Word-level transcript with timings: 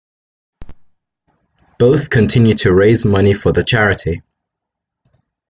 Both 1.77 2.09
continue 2.09 2.55
to 2.55 2.73
raise 2.73 3.05
money 3.05 3.35
for 3.35 3.51
the 3.51 3.63
charity. 3.63 4.23